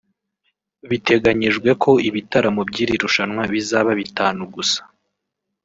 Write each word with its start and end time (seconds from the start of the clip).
Biteganyijwe 0.89 1.69
ko 1.83 1.91
ibitaramo 2.09 2.61
by’iri 2.69 2.95
rushanwa 3.03 3.43
bizaba 3.53 3.91
bitanu 4.01 4.41
gusa 4.55 4.81